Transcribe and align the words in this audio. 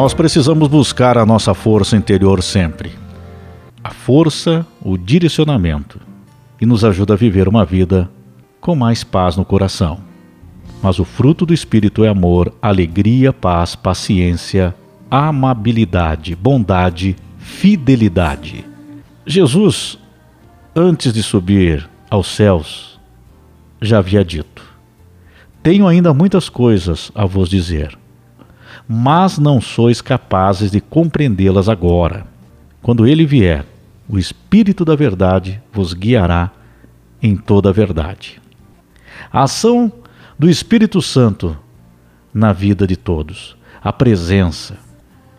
Nós 0.00 0.14
precisamos 0.14 0.66
buscar 0.66 1.18
a 1.18 1.26
nossa 1.26 1.52
força 1.52 1.94
interior 1.94 2.42
sempre. 2.42 2.92
A 3.84 3.90
força, 3.90 4.66
o 4.80 4.96
direcionamento, 4.96 6.00
e 6.58 6.64
nos 6.64 6.86
ajuda 6.86 7.12
a 7.12 7.16
viver 7.18 7.46
uma 7.46 7.66
vida 7.66 8.10
com 8.62 8.74
mais 8.74 9.04
paz 9.04 9.36
no 9.36 9.44
coração. 9.44 10.00
Mas 10.82 10.98
o 10.98 11.04
fruto 11.04 11.44
do 11.44 11.52
Espírito 11.52 12.02
é 12.02 12.08
amor, 12.08 12.50
alegria, 12.62 13.30
paz, 13.30 13.76
paciência, 13.76 14.74
amabilidade, 15.10 16.34
bondade, 16.34 17.14
fidelidade. 17.36 18.64
Jesus, 19.26 19.98
antes 20.74 21.12
de 21.12 21.22
subir 21.22 21.86
aos 22.08 22.28
céus, 22.28 22.98
já 23.82 23.98
havia 23.98 24.24
dito: 24.24 24.64
Tenho 25.62 25.86
ainda 25.86 26.14
muitas 26.14 26.48
coisas 26.48 27.12
a 27.14 27.26
vos 27.26 27.50
dizer, 27.50 27.99
mas 28.92 29.38
não 29.38 29.60
sois 29.60 30.00
capazes 30.00 30.68
de 30.68 30.80
compreendê-las 30.80 31.68
agora. 31.68 32.26
Quando 32.82 33.06
ele 33.06 33.24
vier, 33.24 33.64
o 34.08 34.18
Espírito 34.18 34.84
da 34.84 34.96
Verdade 34.96 35.62
vos 35.72 35.94
guiará 35.94 36.50
em 37.22 37.36
toda 37.36 37.68
a 37.68 37.72
verdade. 37.72 38.42
A 39.32 39.44
ação 39.44 39.92
do 40.36 40.50
Espírito 40.50 41.00
Santo 41.00 41.56
na 42.34 42.52
vida 42.52 42.84
de 42.84 42.96
todos, 42.96 43.56
a 43.80 43.92
presença. 43.92 44.76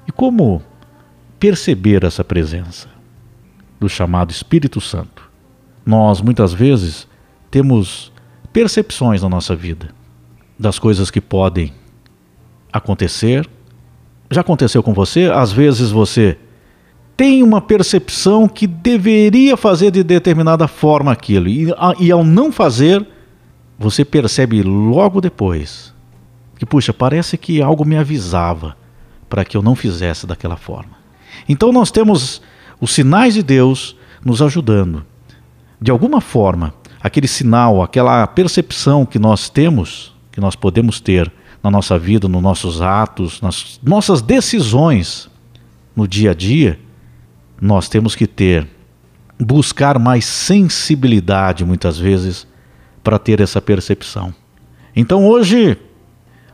E 0.08 0.14
como 0.14 0.64
perceber 1.38 2.06
essa 2.06 2.24
presença 2.24 2.88
do 3.78 3.90
chamado 3.90 4.32
Espírito 4.32 4.80
Santo? 4.80 5.30
Nós 5.86 6.22
muitas 6.22 6.54
vezes 6.54 7.06
temos 7.50 8.14
percepções 8.54 9.22
na 9.22 9.28
nossa 9.28 9.54
vida 9.58 9.90
das 10.58 10.80
coisas 10.80 11.12
que 11.12 11.20
podem 11.20 11.81
acontecer. 12.72 13.48
Já 14.30 14.42
aconteceu 14.42 14.82
com 14.82 14.94
você? 14.94 15.32
Às 15.34 15.52
vezes 15.52 15.92
você 15.92 16.38
tem 17.16 17.44
uma 17.44 17.62
percepção 17.62 18.48
que 18.48 18.66
deveria 18.66 19.56
fazer 19.56 19.92
de 19.92 20.04
determinada 20.04 20.68
forma 20.68 21.12
aquilo, 21.12 21.48
e, 21.48 21.68
e 22.00 22.12
ao 22.12 22.24
não 22.24 22.52
fazer, 22.52 23.06
você 23.78 24.04
percebe 24.04 24.64
logo 24.64 25.22
depois 25.22 25.94
que, 26.58 26.66
puxa, 26.66 26.94
parece 26.94 27.38
que 27.38 27.62
algo 27.62 27.84
me 27.84 27.98
avisava 27.98 28.78
para 29.28 29.44
que 29.44 29.58
eu 29.58 29.64
não 29.64 29.76
fizesse 29.76 30.28
daquela 30.28 30.56
forma. 30.56 30.92
Então 31.50 31.72
nós 31.72 31.90
temos 31.90 32.42
os 32.80 32.92
sinais 32.92 33.34
de 33.34 33.42
Deus 33.42 33.96
nos 34.24 34.42
ajudando. 34.42 35.04
De 35.82 35.90
alguma 35.90 36.22
forma, 36.22 36.74
aquele 37.02 37.28
sinal, 37.28 37.82
aquela 37.82 38.28
percepção 38.28 39.06
que 39.06 39.18
nós 39.18 39.50
temos, 39.50 40.14
que 40.32 40.40
nós 40.40 40.56
podemos 40.56 41.00
ter 41.00 41.32
na 41.64 41.70
nossa 41.70 41.98
vida, 41.98 42.28
nos 42.28 42.42
nossos 42.42 42.82
atos, 42.82 43.42
nas 43.42 43.80
nossas 43.84 44.22
decisões 44.22 45.30
no 45.96 46.08
dia 46.08 46.32
a 46.32 46.34
dia, 46.34 46.80
nós 47.60 47.88
temos 47.88 48.16
que 48.16 48.26
ter, 48.26 48.68
buscar 49.40 50.00
mais 50.00 50.26
sensibilidade 50.26 51.64
muitas 51.64 52.00
vezes 52.00 52.48
para 53.04 53.20
ter 53.20 53.40
essa 53.40 53.62
percepção. 53.62 54.34
Então 54.96 55.26
hoje 55.26 55.78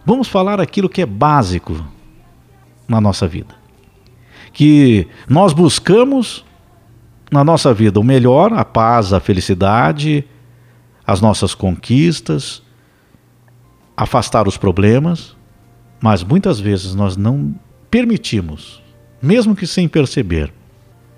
vamos 0.05 0.27
falar 0.27 0.59
aquilo 0.59 0.89
que 0.89 1.01
é 1.01 1.05
básico 1.05 1.85
na 2.87 2.99
nossa 2.99 3.27
vida. 3.27 3.55
Que 4.51 5.07
nós 5.27 5.53
buscamos 5.53 6.45
na 7.31 7.43
nossa 7.43 7.73
vida 7.73 7.99
o 7.99 8.03
melhor, 8.03 8.53
a 8.53 8.65
paz, 8.65 9.13
a 9.13 9.19
felicidade, 9.19 10.25
as 11.05 11.21
nossas 11.21 11.53
conquistas, 11.53 12.61
afastar 13.97 14.47
os 14.47 14.55
problemas, 14.55 15.35
mas 15.99 16.23
muitas 16.23 16.59
vezes 16.59 16.93
nós 16.93 17.17
não 17.17 17.53
permitimos, 17.91 18.81
mesmo 19.21 19.55
que 19.55 19.65
sem 19.65 19.87
perceber, 19.87 20.53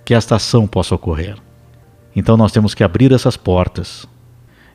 que 0.06 0.14
esta 0.14 0.38
ação 0.38 0.66
possa 0.66 0.96
ocorrer. 0.96 1.36
Então 2.16 2.38
nós 2.38 2.52
temos 2.52 2.74
que 2.74 2.84
abrir 2.84 3.12
essas 3.12 3.38
portas 3.38 4.08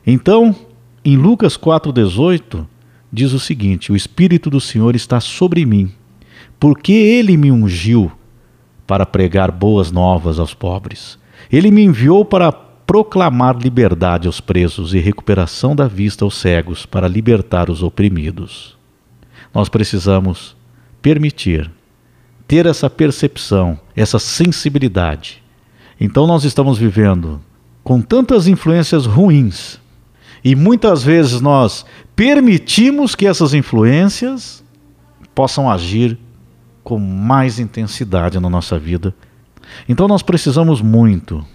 então, 0.05 0.55
em 1.03 1.17
Lucas 1.17 1.57
4,18, 1.57 2.65
diz 3.11 3.33
o 3.33 3.39
seguinte: 3.39 3.91
O 3.91 3.95
Espírito 3.95 4.49
do 4.49 4.61
Senhor 4.61 4.95
está 4.95 5.19
sobre 5.19 5.65
mim, 5.65 5.91
porque 6.59 6.91
ele 6.91 7.35
me 7.35 7.51
ungiu 7.51 8.11
para 8.85 9.05
pregar 9.05 9.51
boas 9.51 9.91
novas 9.91 10.37
aos 10.37 10.53
pobres. 10.53 11.17
Ele 11.51 11.71
me 11.71 11.83
enviou 11.83 12.23
para 12.23 12.51
proclamar 12.95 13.57
liberdade 13.57 14.25
aos 14.25 14.39
presos 14.39 14.93
e 14.93 14.99
recuperação 14.99 15.75
da 15.75 15.85
vista 15.85 16.23
aos 16.23 16.35
cegos, 16.35 16.85
para 16.85 17.09
libertar 17.09 17.69
os 17.69 17.83
oprimidos. 17.83 18.77
Nós 19.53 19.67
precisamos 19.67 20.55
permitir, 21.01 21.69
ter 22.47 22.65
essa 22.65 22.89
percepção, 22.89 23.77
essa 23.97 24.17
sensibilidade. 24.17 25.43
Então, 25.99 26.25
nós 26.25 26.45
estamos 26.45 26.77
vivendo 26.77 27.41
com 27.83 27.99
tantas 27.99 28.47
influências 28.47 29.05
ruins 29.05 29.77
e 30.41 30.55
muitas 30.55 31.03
vezes 31.03 31.41
nós 31.41 31.85
permitimos 32.15 33.13
que 33.13 33.27
essas 33.27 33.53
influências 33.53 34.63
possam 35.35 35.69
agir 35.69 36.17
com 36.81 36.97
mais 36.97 37.59
intensidade 37.59 38.39
na 38.39 38.49
nossa 38.49 38.79
vida. 38.79 39.13
Então 39.89 40.07
nós 40.07 40.21
precisamos 40.21 40.81
muito 40.81 41.45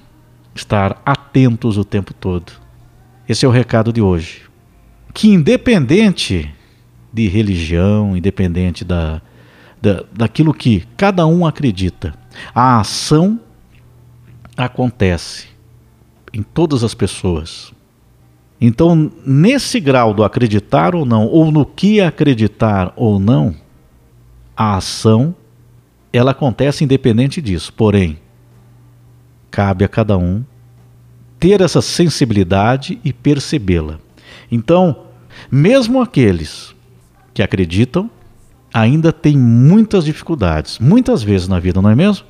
estar 0.60 1.00
atentos 1.04 1.76
o 1.76 1.84
tempo 1.84 2.12
todo. 2.14 2.52
Esse 3.28 3.44
é 3.44 3.48
o 3.48 3.52
recado 3.52 3.92
de 3.92 4.00
hoje. 4.00 4.42
Que 5.12 5.28
independente 5.28 6.52
de 7.12 7.28
religião, 7.28 8.16
independente 8.16 8.84
da, 8.84 9.20
da, 9.80 10.04
daquilo 10.12 10.54
que 10.54 10.86
cada 10.96 11.26
um 11.26 11.46
acredita, 11.46 12.14
a 12.54 12.80
ação 12.80 13.40
acontece 14.56 15.48
em 16.32 16.42
todas 16.42 16.84
as 16.84 16.94
pessoas. 16.94 17.72
Então, 18.60 19.10
nesse 19.24 19.80
grau 19.80 20.12
do 20.12 20.22
acreditar 20.22 20.94
ou 20.94 21.04
não, 21.04 21.26
ou 21.26 21.50
no 21.50 21.64
que 21.64 22.00
acreditar 22.00 22.92
ou 22.94 23.18
não, 23.18 23.54
a 24.56 24.76
ação 24.76 25.34
ela 26.12 26.32
acontece 26.32 26.84
independente 26.84 27.40
disso. 27.40 27.72
Porém, 27.72 28.18
cabe 29.50 29.84
a 29.84 29.88
cada 29.88 30.18
um 30.18 30.44
ter 31.40 31.62
essa 31.62 31.80
sensibilidade 31.80 33.00
e 33.02 33.12
percebê-la. 33.12 33.98
Então, 34.52 35.06
mesmo 35.50 36.02
aqueles 36.02 36.74
que 37.32 37.42
acreditam 37.42 38.10
ainda 38.72 39.12
têm 39.12 39.36
muitas 39.36 40.04
dificuldades, 40.04 40.78
muitas 40.78 41.22
vezes 41.22 41.48
na 41.48 41.58
vida, 41.58 41.80
não 41.80 41.90
é 41.90 41.94
mesmo? 41.96 42.26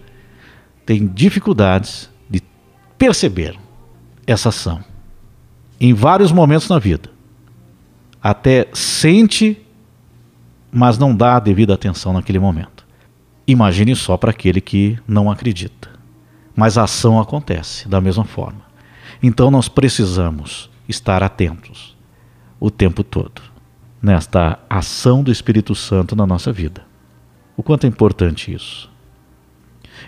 Tem 0.86 1.06
dificuldades 1.06 2.08
de 2.30 2.40
perceber 2.96 3.58
essa 4.26 4.48
ação 4.48 4.82
em 5.80 5.92
vários 5.92 6.30
momentos 6.30 6.68
na 6.68 6.78
vida. 6.78 7.10
Até 8.22 8.68
sente, 8.72 9.60
mas 10.70 10.98
não 10.98 11.14
dá 11.14 11.36
a 11.36 11.40
devida 11.40 11.74
atenção 11.74 12.12
naquele 12.12 12.38
momento. 12.38 12.86
Imagine 13.46 13.96
só 13.96 14.16
para 14.16 14.30
aquele 14.30 14.60
que 14.60 14.98
não 15.08 15.30
acredita. 15.30 15.90
Mas 16.54 16.78
a 16.78 16.84
ação 16.84 17.18
acontece 17.18 17.88
da 17.88 18.00
mesma 18.00 18.24
forma. 18.24 18.69
Então 19.22 19.50
nós 19.50 19.68
precisamos 19.68 20.70
estar 20.88 21.22
atentos 21.22 21.96
o 22.58 22.70
tempo 22.70 23.02
todo 23.02 23.42
nesta 24.02 24.58
ação 24.68 25.22
do 25.22 25.30
Espírito 25.30 25.74
Santo 25.74 26.16
na 26.16 26.26
nossa 26.26 26.52
vida. 26.52 26.84
O 27.56 27.62
quanto 27.62 27.84
é 27.84 27.88
importante 27.88 28.52
isso. 28.52 28.90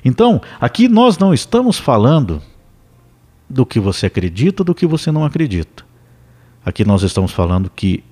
Então, 0.05 0.41
aqui 0.59 0.89
nós 0.89 1.19
não 1.19 1.35
estamos 1.35 1.79
falando 1.79 2.41
do 3.49 3.67
que 3.67 3.79
você 3.79 4.07
acredita, 4.07 4.65
do 4.65 4.75
que 4.75 4.87
você 4.87 5.13
não 5.13 5.25
acredita. 5.25 5.85
Aqui 6.65 6.85
nós 6.85 7.03
estamos 7.03 7.33
falando 7.33 7.69
que 7.69 8.03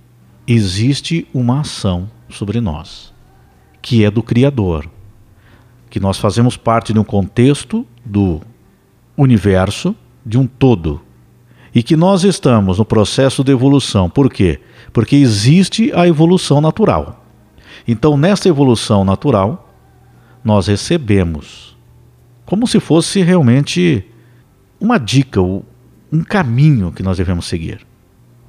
existe 0.46 1.26
uma 1.32 1.60
ação 1.60 2.10
sobre 2.28 2.60
nós, 2.60 3.12
que 3.80 4.04
é 4.04 4.10
do 4.10 4.22
Criador, 4.22 4.86
que 5.88 5.98
nós 5.98 6.18
fazemos 6.18 6.56
parte 6.56 6.92
de 6.92 6.98
um 6.98 7.04
contexto 7.04 7.86
do 8.04 8.40
universo, 9.16 9.94
de 10.24 10.38
um 10.38 10.46
todo, 10.46 11.00
e 11.74 11.82
que 11.82 11.96
nós 11.96 12.24
estamos 12.24 12.78
no 12.78 12.84
processo 12.84 13.44
de 13.44 13.52
evolução. 13.52 14.10
Por 14.10 14.30
quê? 14.30 14.60
Porque 14.92 15.16
existe 15.16 15.92
a 15.94 16.06
evolução 16.06 16.60
natural. 16.60 17.24
Então, 17.86 18.16
nessa 18.16 18.48
evolução 18.48 19.04
natural, 19.04 19.72
nós 20.44 20.66
recebemos 20.66 21.76
como 22.44 22.66
se 22.66 22.80
fosse 22.80 23.22
realmente 23.22 24.04
uma 24.80 24.98
dica, 24.98 25.40
um 25.40 26.24
caminho 26.26 26.90
que 26.90 27.02
nós 27.02 27.16
devemos 27.16 27.46
seguir. 27.46 27.86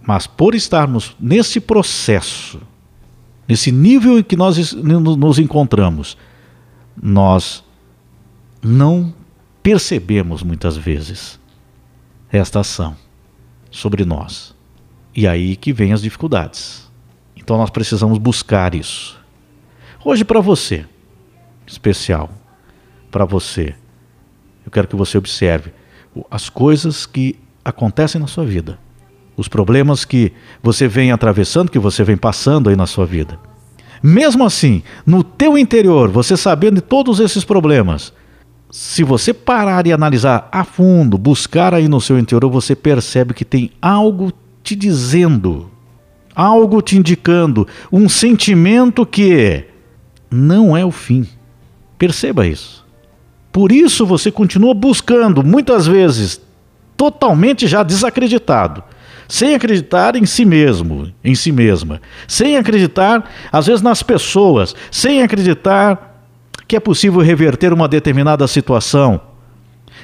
Mas 0.02 0.26
por 0.26 0.56
estarmos 0.56 1.16
nesse 1.20 1.60
processo, 1.60 2.60
nesse 3.48 3.72
nível 3.72 4.18
em 4.18 4.24
que 4.24 4.36
nós 4.36 4.74
nos 4.74 5.38
encontramos, 5.38 6.18
nós 7.00 7.64
não 8.64 9.14
percebemos 9.62 10.42
muitas 10.42 10.76
vezes 10.76 11.40
esta 12.32 12.62
ação 12.62 12.96
sobre 13.70 14.06
nós. 14.06 14.56
E 15.16 15.28
aí 15.28 15.56
que 15.56 15.74
vem 15.74 15.94
as 15.94 16.02
dificuldades. 16.02 16.90
Então 17.36 17.58
nós 17.58 17.70
precisamos 17.70 18.18
buscar 18.18 18.74
isso. 18.74 19.20
Hoje 20.04 20.24
para 20.24 20.40
você, 20.40 20.86
especial 21.66 22.30
para 23.10 23.26
você. 23.26 23.76
Eu 24.66 24.72
quero 24.72 24.88
que 24.88 24.96
você 24.96 25.18
observe 25.18 25.74
as 26.30 26.50
coisas 26.50 27.06
que 27.06 27.38
acontecem 27.64 28.20
na 28.20 28.28
sua 28.28 28.46
vida, 28.46 28.80
os 29.36 29.48
problemas 29.48 30.06
que 30.06 30.32
você 30.62 30.88
vem 30.88 31.12
atravessando, 31.12 31.72
que 31.72 31.80
você 31.80 32.04
vem 32.04 32.18
passando 32.18 32.70
aí 32.70 32.76
na 32.76 32.88
sua 32.88 33.06
vida. 33.06 33.40
Mesmo 34.02 34.44
assim, 34.44 34.82
no 35.06 35.24
teu 35.24 35.58
interior, 35.58 36.10
você 36.10 36.36
sabendo 36.36 36.76
de 36.76 36.82
todos 36.82 37.20
esses 37.20 37.44
problemas, 37.44 38.14
se 38.72 39.04
você 39.04 39.34
parar 39.34 39.86
e 39.86 39.92
analisar 39.92 40.48
a 40.50 40.64
fundo, 40.64 41.18
buscar 41.18 41.74
aí 41.74 41.90
no 41.90 42.00
seu 42.00 42.18
interior, 42.18 42.50
você 42.50 42.74
percebe 42.74 43.34
que 43.34 43.44
tem 43.44 43.70
algo 43.82 44.32
te 44.64 44.76
dizendo, 44.78 45.70
algo 46.34 46.82
te 46.82 46.98
indicando, 46.98 47.68
um 47.92 48.08
sentimento 48.08 49.06
que 49.06 49.66
não 50.30 50.76
é 50.76 50.86
o 50.86 50.92
fim. 50.92 51.28
Perceba 51.98 52.48
isso. 52.48 52.86
Por 53.52 53.74
isso 53.74 54.06
você 54.06 54.32
continua 54.32 54.74
buscando, 54.74 55.44
muitas 55.44 55.86
vezes 55.86 56.40
totalmente 56.96 57.68
já 57.68 57.84
desacreditado, 57.84 58.82
sem 59.28 59.54
acreditar 59.54 60.16
em 60.16 60.26
si 60.26 60.46
mesmo, 60.46 61.12
em 61.22 61.36
si 61.36 61.52
mesma, 61.52 62.02
sem 62.26 62.56
acreditar 62.56 63.30
às 63.52 63.68
vezes 63.68 63.82
nas 63.82 64.02
pessoas, 64.02 64.74
sem 64.90 65.22
acreditar 65.22 66.11
que 66.72 66.76
é 66.78 66.80
possível 66.80 67.20
reverter 67.20 67.74
uma 67.74 67.86
determinada 67.86 68.48
situação, 68.48 69.20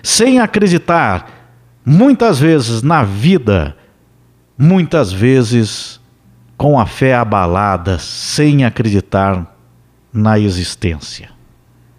sem 0.03 0.41
acreditar 0.41 1.55
muitas 1.85 2.41
vezes 2.41 2.81
na 2.81 3.05
vida, 3.05 3.73
muitas 4.57 5.09
vezes 5.09 5.97
com 6.57 6.77
a 6.77 6.85
fé 6.85 7.15
abalada, 7.15 7.97
sem 7.99 8.65
acreditar 8.65 9.57
na 10.11 10.37
existência. 10.37 11.29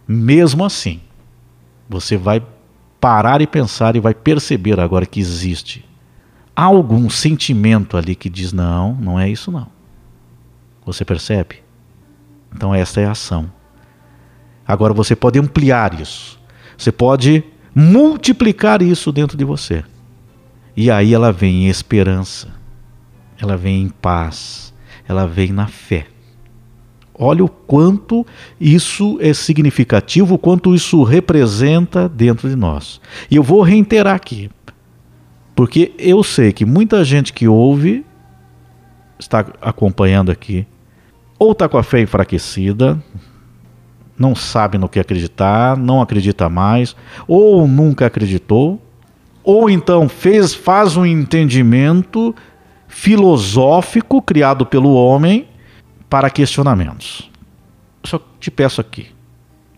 Mesmo 0.07 0.67
assim, 0.67 1.01
você 1.89 2.19
vai 2.19 2.43
parar 3.01 3.41
e 3.41 3.47
pensar 3.47 3.97
e 3.97 4.01
vai 4.01 4.13
perceber 4.13 4.79
agora 4.79 5.07
que 5.07 5.19
existe 5.19 5.83
algum 6.55 7.09
sentimento 7.09 7.97
ali 7.97 8.15
que 8.15 8.29
diz: 8.29 8.53
não, 8.53 8.93
não 8.97 9.19
é 9.19 9.31
isso 9.31 9.51
não. 9.51 9.69
Você 10.85 11.07
percebe? 11.07 11.63
Então, 12.55 12.75
esta 12.75 13.01
é 13.01 13.07
a 13.07 13.13
ação. 13.13 13.51
Agora 14.69 14.93
você 14.93 15.17
pode 15.17 15.39
ampliar 15.39 15.99
isso. 15.99 16.39
Você 16.77 16.93
pode 16.93 17.43
multiplicar 17.75 18.83
isso 18.83 19.11
dentro 19.11 19.35
de 19.35 19.45
você. 19.45 19.83
E 20.77 20.91
aí 20.91 21.15
ela 21.15 21.33
vem 21.33 21.65
em 21.65 21.69
esperança, 21.69 22.49
ela 23.41 23.57
vem 23.57 23.83
em 23.83 23.89
paz, 23.89 24.73
ela 25.09 25.27
vem 25.27 25.53
na 25.53 25.67
fé. 25.67 26.07
Olha 27.15 27.45
o 27.45 27.49
quanto 27.49 28.25
isso 28.61 29.19
é 29.21 29.35
significativo, 29.35 30.35
o 30.37 30.39
quanto 30.39 30.73
isso 30.73 31.03
representa 31.03 32.09
dentro 32.09 32.49
de 32.49 32.55
nós. 32.55 33.01
E 33.29 33.35
eu 33.35 33.43
vou 33.43 33.63
reiterar 33.63 34.15
aqui, 34.15 34.49
porque 35.57 35.93
eu 35.99 36.23
sei 36.23 36.53
que 36.53 36.65
muita 36.65 37.03
gente 37.05 37.33
que 37.33 37.49
ouve, 37.49 38.07
está 39.19 39.45
acompanhando 39.61 40.31
aqui, 40.31 40.65
ou 41.41 41.51
está 41.51 41.69
com 41.69 41.77
a 41.77 41.83
fé 41.83 42.01
enfraquecida, 42.01 43.03
não 44.19 44.35
sabe 44.35 44.77
no 44.77 44.89
que 44.89 44.99
acreditar, 44.99 45.77
não 45.77 46.03
acredita 46.03 46.49
mais, 46.49 46.97
ou 47.27 47.67
nunca 47.69 48.07
acreditou, 48.07 48.83
ou 49.45 49.71
então 49.71 50.09
fez, 50.09 50.55
faz 50.55 50.97
um 50.97 51.07
entendimento 51.07 52.35
filosófico 52.89 54.21
criado 54.21 54.67
pelo 54.67 54.93
homem 54.93 55.47
para 56.11 56.31
questionamentos. 56.31 57.31
Só 58.05 58.21
te 58.41 58.51
peço 58.51 58.81
aqui 58.81 59.07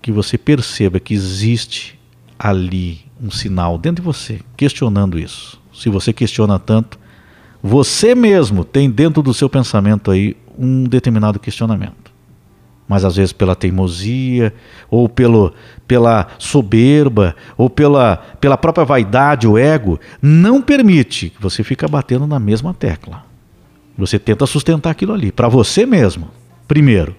que 0.00 0.10
você 0.10 0.38
perceba 0.38 0.98
que 0.98 1.12
existe 1.12 1.98
ali 2.38 3.00
um 3.22 3.30
sinal 3.30 3.76
dentro 3.76 4.02
de 4.02 4.06
você 4.06 4.40
questionando 4.56 5.18
isso. 5.18 5.60
Se 5.74 5.90
você 5.90 6.12
questiona 6.12 6.58
tanto, 6.58 6.98
você 7.62 8.14
mesmo 8.14 8.64
tem 8.64 8.90
dentro 8.90 9.22
do 9.22 9.34
seu 9.34 9.48
pensamento 9.48 10.10
aí 10.10 10.36
um 10.58 10.84
determinado 10.84 11.38
questionamento. 11.38 12.09
Mas 12.90 13.04
às 13.04 13.14
vezes 13.14 13.32
pela 13.32 13.54
teimosia, 13.54 14.52
ou 14.90 15.08
pelo, 15.08 15.54
pela 15.86 16.26
soberba, 16.40 17.36
ou 17.56 17.70
pela, 17.70 18.16
pela 18.40 18.58
própria 18.58 18.84
vaidade, 18.84 19.46
o 19.46 19.56
ego, 19.56 20.00
não 20.20 20.60
permite 20.60 21.30
que 21.30 21.40
você 21.40 21.62
fique 21.62 21.86
batendo 21.86 22.26
na 22.26 22.40
mesma 22.40 22.74
tecla. 22.74 23.24
Você 23.96 24.18
tenta 24.18 24.44
sustentar 24.44 24.90
aquilo 24.90 25.12
ali, 25.12 25.30
para 25.30 25.46
você 25.46 25.86
mesmo, 25.86 26.32
primeiro, 26.66 27.14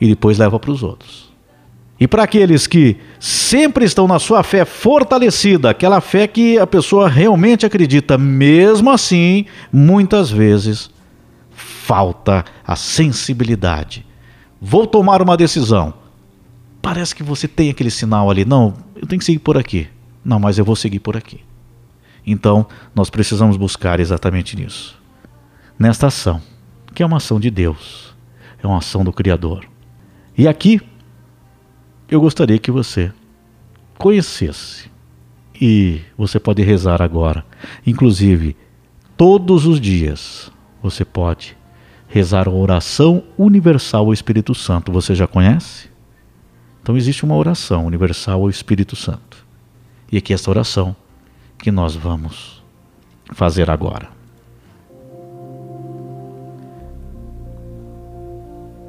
e 0.00 0.08
depois 0.08 0.38
leva 0.38 0.58
para 0.58 0.72
os 0.72 0.82
outros. 0.82 1.30
E 2.00 2.08
para 2.08 2.24
aqueles 2.24 2.66
que 2.66 2.96
sempre 3.20 3.84
estão 3.84 4.08
na 4.08 4.18
sua 4.18 4.42
fé 4.42 4.64
fortalecida, 4.64 5.70
aquela 5.70 6.00
fé 6.00 6.26
que 6.26 6.58
a 6.58 6.66
pessoa 6.66 7.08
realmente 7.08 7.64
acredita, 7.64 8.18
mesmo 8.18 8.90
assim, 8.90 9.46
muitas 9.72 10.32
vezes 10.32 10.90
falta 11.54 12.44
a 12.66 12.74
sensibilidade. 12.74 14.04
Vou 14.64 14.86
tomar 14.86 15.20
uma 15.20 15.36
decisão. 15.36 15.92
Parece 16.80 17.14
que 17.14 17.22
você 17.24 17.48
tem 17.48 17.68
aquele 17.68 17.90
sinal 17.90 18.30
ali, 18.30 18.44
não, 18.44 18.74
eu 18.94 19.08
tenho 19.08 19.18
que 19.18 19.24
seguir 19.24 19.40
por 19.40 19.58
aqui. 19.58 19.88
Não, 20.24 20.38
mas 20.38 20.56
eu 20.56 20.64
vou 20.64 20.76
seguir 20.76 21.00
por 21.00 21.16
aqui. 21.16 21.40
Então, 22.24 22.64
nós 22.94 23.10
precisamos 23.10 23.56
buscar 23.56 23.98
exatamente 23.98 24.56
nisso 24.56 25.02
nesta 25.82 26.06
ação, 26.06 26.40
que 26.94 27.02
é 27.02 27.06
uma 27.06 27.16
ação 27.16 27.40
de 27.40 27.50
Deus, 27.50 28.14
é 28.62 28.66
uma 28.68 28.78
ação 28.78 29.02
do 29.02 29.12
Criador. 29.12 29.66
E 30.38 30.46
aqui 30.46 30.80
eu 32.08 32.20
gostaria 32.20 32.56
que 32.58 32.70
você 32.70 33.12
conhecesse, 33.98 34.88
e 35.60 36.00
você 36.16 36.38
pode 36.38 36.62
rezar 36.62 37.02
agora, 37.02 37.44
inclusive 37.84 38.56
todos 39.16 39.66
os 39.66 39.80
dias 39.80 40.52
você 40.80 41.04
pode 41.04 41.56
rezar 42.12 42.46
a 42.46 42.50
oração 42.50 43.22
universal 43.38 44.04
ao 44.04 44.12
Espírito 44.12 44.54
Santo. 44.54 44.92
Você 44.92 45.14
já 45.14 45.26
conhece? 45.26 45.88
Então 46.82 46.94
existe 46.94 47.24
uma 47.24 47.34
oração 47.34 47.86
universal 47.86 48.42
ao 48.42 48.50
Espírito 48.50 48.94
Santo. 48.94 49.46
E 50.10 50.18
aqui 50.18 50.32
é 50.32 50.34
esta 50.34 50.50
oração 50.50 50.94
que 51.58 51.70
nós 51.70 51.96
vamos 51.96 52.62
fazer 53.32 53.70
agora. 53.70 54.10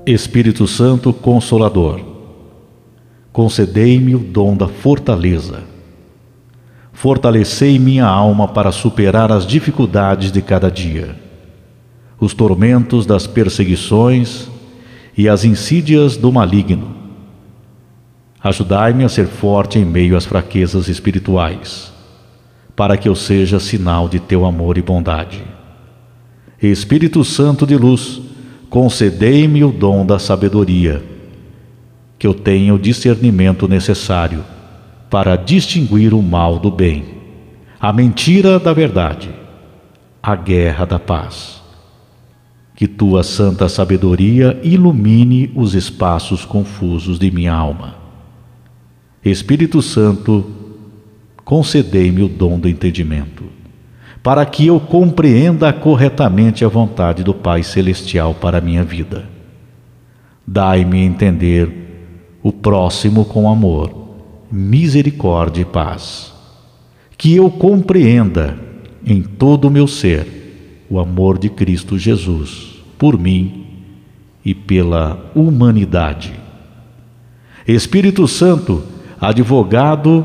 Espírito 0.06 0.68
Santo 0.68 1.14
Consolador, 1.14 2.02
concedei-me 3.32 4.16
o 4.16 4.20
dom 4.20 4.58
da 4.58 4.68
fortaleza. 4.68 5.64
Fortalecei 6.92 7.80
minha 7.80 8.06
alma 8.06 8.50
para 8.50 8.74
superar 8.74 9.32
as 9.32 9.48
dificuldades 9.48 10.30
de 10.30 10.42
cada 10.42 10.70
dia, 10.70 11.23
os 12.20 12.34
tormentos 12.34 13.06
das 13.06 13.28
perseguições 13.28 14.48
e 15.18 15.30
as 15.30 15.44
insídias 15.44 16.18
do 16.18 16.32
maligno. 16.32 16.96
Ajudai-me 18.44 19.04
a 19.04 19.10
ser 19.10 19.28
forte 19.28 19.80
em 19.80 19.86
meio 19.86 20.18
às 20.18 20.26
fraquezas 20.26 20.90
espirituais, 20.90 21.94
para 22.76 22.98
que 22.98 23.08
eu 23.08 23.16
seja 23.16 23.60
sinal 23.60 24.10
de 24.10 24.20
teu 24.20 24.46
amor 24.46 24.78
e 24.78 24.82
bondade. 24.82 25.42
Espírito 26.62 27.24
Santo 27.24 27.66
de 27.66 27.78
luz, 27.78 28.22
concedei-me 28.70 29.64
o 29.64 29.72
dom 29.72 30.06
da 30.06 30.20
sabedoria, 30.20 31.04
que 32.20 32.28
eu 32.28 32.34
tenha 32.34 32.74
o 32.74 32.80
discernimento 32.80 33.68
necessário 33.68 34.44
para 35.10 35.36
distinguir 35.36 36.14
o 36.14 36.22
mal 36.22 36.58
do 36.58 36.72
bem, 36.72 37.06
a 37.80 37.94
mentira 37.94 38.60
da 38.60 38.74
verdade, 38.74 39.30
a 40.22 40.36
guerra 40.36 40.86
da 40.86 41.00
paz. 41.00 41.63
Que 42.76 42.88
tua 42.88 43.24
santa 43.24 43.70
sabedoria 43.70 44.60
ilumine 44.64 45.52
os 45.56 45.76
espaços 45.76 46.44
confusos 46.44 47.20
de 47.20 47.30
minha 47.30 47.54
alma. 47.54 47.96
Espírito 49.24 49.82
Santo, 49.82 50.50
concedei-me 51.44 52.24
o 52.24 52.28
dom 52.28 52.60
do 52.60 52.68
entendimento 52.68 53.44
para 54.24 54.46
que 54.46 54.66
eu 54.68 54.80
compreenda 54.80 55.72
corretamente 55.74 56.64
a 56.64 56.70
vontade 56.70 57.26
do 57.26 57.34
Pai 57.34 57.62
Celestial 57.62 58.34
para 58.34 58.60
a 58.60 58.62
minha 58.62 58.82
vida. 58.82 59.26
Dai-me 60.48 61.02
entender 61.02 61.70
o 62.42 62.52
próximo 62.52 63.26
com 63.26 63.50
amor, 63.50 63.92
misericórdia 64.50 65.64
e 65.64 65.66
paz. 65.66 66.34
Que 67.18 67.36
eu 67.36 67.50
compreenda 67.50 68.58
em 69.06 69.22
todo 69.22 69.66
o 69.66 69.72
meu 69.72 69.88
ser 69.88 70.43
o 70.94 71.00
amor 71.00 71.40
de 71.40 71.50
Cristo 71.50 71.98
Jesus 71.98 72.76
por 73.00 73.18
mim 73.18 73.66
e 74.46 74.54
pela 74.54 75.32
humanidade. 75.34 76.32
Espírito 77.68 78.28
Santo, 78.28 78.84
advogado 79.20 80.24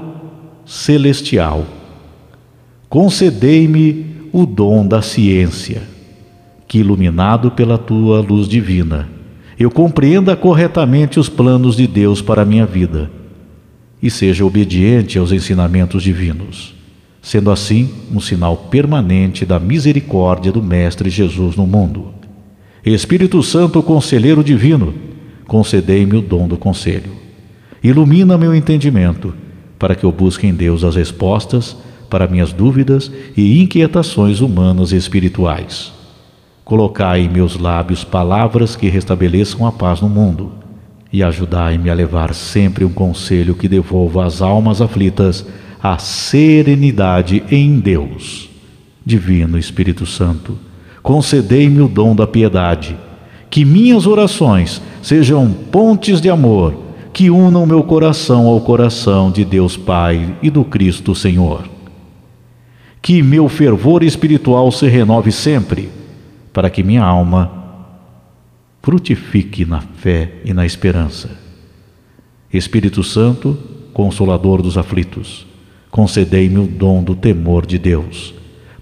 celestial, 0.67 1.65
concedei-me 2.87 4.29
o 4.31 4.45
dom 4.45 4.87
da 4.87 5.01
ciência, 5.01 5.85
que, 6.67 6.81
iluminado 6.81 7.51
pela 7.53 7.79
tua 7.79 8.21
luz 8.21 8.47
divina, 8.47 9.09
eu 9.59 9.71
compreenda 9.71 10.37
corretamente 10.37 11.19
os 11.19 11.31
planos 11.31 11.77
de 11.77 11.87
Deus 11.87 12.21
para 12.21 12.43
a 12.43 12.45
minha 12.45 12.67
vida 12.67 13.11
e 14.03 14.11
seja 14.11 14.45
obediente 14.45 15.19
aos 15.19 15.33
ensinamentos 15.33 16.03
divinos, 16.03 16.75
sendo 17.29 17.51
assim 17.51 17.91
um 18.11 18.21
sinal 18.21 18.57
permanente 18.57 19.45
da 19.45 19.59
misericórdia 19.59 20.51
do 20.51 20.63
Mestre 20.63 21.11
Jesus 21.11 21.57
no 21.57 21.67
mundo. 21.67 22.07
Espírito 22.83 23.43
Santo, 23.43 23.83
conselheiro 23.83 24.43
divino, 24.43 24.95
concedei-me 25.47 26.17
o 26.17 26.23
dom 26.23 26.49
do 26.49 26.57
conselho. 26.57 27.13
Ilumina 27.85 28.39
meu 28.39 28.55
entendimento, 28.55 29.35
para 29.79 29.95
que 29.95 30.05
eu 30.05 30.11
busque 30.11 30.47
em 30.47 30.55
Deus 30.55 30.83
as 30.83 30.97
respostas 30.97 31.77
para 32.09 32.27
minhas 32.27 32.51
dúvidas 32.51 33.13
e 33.37 33.61
inquietações 33.61 34.41
humanas 34.41 34.93
e 34.93 34.97
espirituais. 34.97 35.93
Colocai 36.65 37.21
em 37.21 37.29
meus 37.29 37.59
lábios 37.59 38.05
palavras 38.05 38.75
que 38.75 38.89
restabeleçam 38.89 39.67
a 39.67 39.71
paz 39.71 40.01
no 40.01 40.09
mundo 40.09 40.53
e 41.13 41.23
ajudai-me 41.23 41.91
a 41.91 41.95
levar 41.95 42.33
sempre 42.33 42.87
um 42.87 42.93
conselho 42.93 43.55
que 43.55 43.69
devolva 43.69 44.25
às 44.25 44.41
almas 44.41 44.81
aflitas 44.81 45.45
a 45.83 45.99
serenidade 45.99 47.43
em 47.51 47.79
Deus. 47.79 48.49
Divino 49.05 49.59
Espírito 49.59 50.05
Santo, 50.05 50.59
concedei-me 51.03 51.81
o 51.81 51.89
dom 51.89 52.15
da 52.15 52.27
piedade, 52.27 52.97
que 53.49 53.65
minhas 53.65 54.07
orações 54.07 54.83
sejam 55.03 55.51
pontes 55.51 56.21
de 56.21 56.29
amor 56.29 56.89
que 57.13 57.31
unam 57.31 57.67
meu 57.67 57.83
coração 57.83 58.47
ao 58.47 58.61
coração 58.61 59.31
de 59.31 59.45
Deus 59.45 59.77
Pai 59.77 60.37
e 60.43 60.51
do 60.51 60.65
Cristo 60.65 61.15
Senhor. 61.15 61.69
Que 63.01 63.23
meu 63.23 63.49
fervor 63.49 64.03
espiritual 64.03 64.71
se 64.71 64.87
renove 64.87 65.33
sempre, 65.33 65.91
para 66.53 66.69
que 66.71 66.83
minha 66.83 67.03
alma 67.03 67.51
frutifique 68.83 69.65
na 69.65 69.81
fé 69.81 70.35
e 70.45 70.53
na 70.53 70.65
esperança. 70.65 71.31
Espírito 72.53 73.03
Santo, 73.03 73.59
consolador 73.93 74.63
dos 74.63 74.79
aflitos, 74.79 75.47
concedei-me 75.91 76.59
o 76.59 76.67
dom 76.67 77.03
do 77.03 77.15
temor 77.15 77.67
de 77.67 77.79
Deus, 77.79 78.35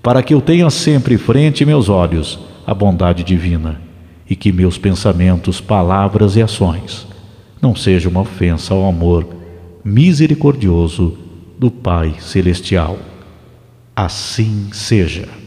para 0.02 0.22
que 0.22 0.34
eu 0.34 0.40
tenha 0.40 0.68
sempre 0.70 1.16
frente 1.16 1.64
meus 1.64 1.88
olhos 1.88 2.38
a 2.66 2.74
bondade 2.74 3.22
divina 3.22 3.80
e 4.28 4.34
que 4.34 4.52
meus 4.52 4.76
pensamentos, 4.76 5.60
palavras 5.60 6.36
e 6.36 6.42
ações 6.42 7.06
não 7.60 7.74
sejam 7.74 8.10
uma 8.10 8.20
ofensa 8.20 8.74
ao 8.74 8.86
amor 8.86 9.26
misericordioso 9.84 11.16
do 11.58 11.70
Pai 11.70 12.14
Celestial. 12.20 12.98
Assim 13.94 14.68
seja. 14.72 15.45